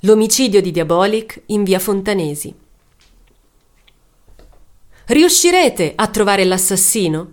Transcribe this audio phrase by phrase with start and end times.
[0.00, 2.54] L'omicidio di Diabolic in via Fontanesi.
[5.06, 7.32] Riuscirete a trovare l'assassino?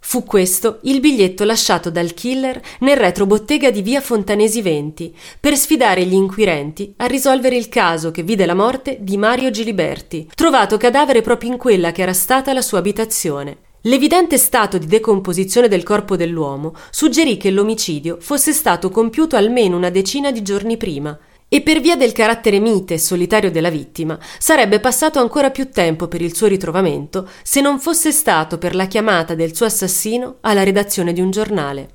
[0.00, 6.04] Fu questo il biglietto lasciato dal killer nel retrobottega di via Fontanesi 20 per sfidare
[6.04, 11.20] gli inquirenti a risolvere il caso che vide la morte di Mario Giliberti, trovato cadavere
[11.20, 13.58] proprio in quella che era stata la sua abitazione.
[13.82, 19.90] L'evidente stato di decomposizione del corpo dell'uomo suggerì che l'omicidio fosse stato compiuto almeno una
[19.90, 21.16] decina di giorni prima
[21.48, 26.06] e per via del carattere mite e solitario della vittima sarebbe passato ancora più tempo
[26.06, 30.62] per il suo ritrovamento se non fosse stato per la chiamata del suo assassino alla
[30.62, 31.88] redazione di un giornale.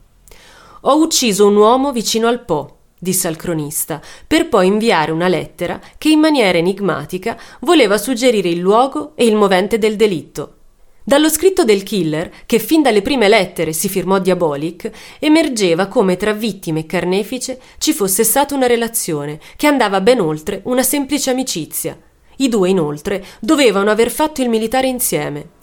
[0.82, 5.80] Ho ucciso un uomo vicino al Po, disse al cronista, per poi inviare una lettera
[5.98, 10.56] che in maniera enigmatica voleva suggerire il luogo e il movente del delitto.
[11.06, 14.90] Dallo scritto del killer, che fin dalle prime lettere si firmò Diabolic,
[15.20, 20.62] emergeva come tra vittime e carnefice ci fosse stata una relazione che andava ben oltre
[20.64, 22.00] una semplice amicizia.
[22.38, 25.62] I due, inoltre, dovevano aver fatto il militare insieme.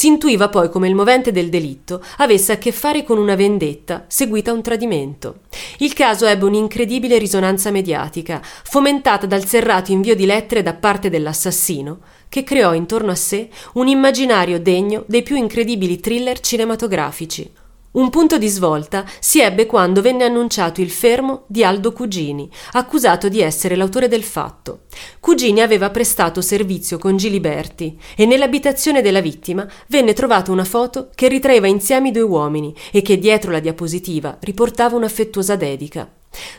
[0.00, 4.06] Si intuiva poi come il movente del delitto avesse a che fare con una vendetta
[4.08, 5.40] seguita a un tradimento.
[5.80, 11.98] Il caso ebbe un'incredibile risonanza mediatica, fomentata dal serrato invio di lettere da parte dell'assassino,
[12.30, 17.59] che creò intorno a sé un immaginario degno dei più incredibili thriller cinematografici.
[17.92, 23.28] Un punto di svolta si ebbe quando venne annunciato il fermo di Aldo Cugini, accusato
[23.28, 24.82] di essere l'autore del fatto.
[25.18, 31.26] Cugini aveva prestato servizio con Giliberti e nell'abitazione della vittima venne trovata una foto che
[31.26, 36.08] ritraeva insieme i due uomini e che dietro la diapositiva riportava un'affettuosa dedica.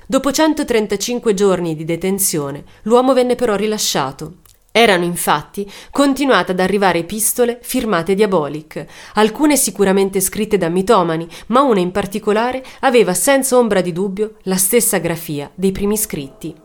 [0.06, 4.40] Dopo 135 giorni di detenzione, l'uomo venne però rilasciato
[4.72, 11.80] erano infatti continuate ad arrivare epistole firmate Diabolic, alcune sicuramente scritte da mitomani, ma una
[11.80, 16.56] in particolare aveva senza ombra di dubbio la stessa grafia dei primi scritti.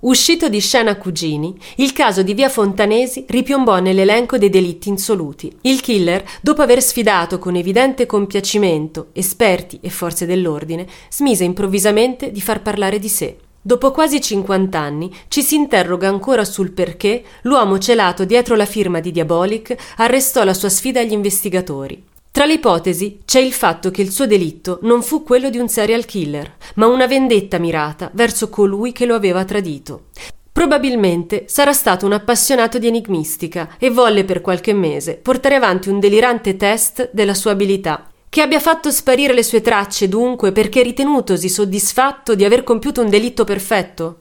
[0.00, 5.54] Uscito di scena Cugini, il caso di via Fontanesi ripiombò nell'elenco dei delitti insoluti.
[5.62, 12.40] Il killer, dopo aver sfidato con evidente compiacimento esperti e forze dell'ordine, smise improvvisamente di
[12.40, 13.36] far parlare di sé.
[13.62, 19.00] Dopo quasi 50 anni ci si interroga ancora sul perché l'uomo celato dietro la firma
[19.00, 22.02] di Diabolic arrestò la sua sfida agli investigatori.
[22.30, 25.68] Tra le ipotesi c'è il fatto che il suo delitto non fu quello di un
[25.68, 30.04] serial killer, ma una vendetta mirata verso colui che lo aveva tradito.
[30.50, 36.00] Probabilmente sarà stato un appassionato di enigmistica e volle per qualche mese portare avanti un
[36.00, 41.48] delirante test della sua abilità che abbia fatto sparire le sue tracce dunque perché ritenutosi
[41.48, 44.18] soddisfatto di aver compiuto un delitto perfetto?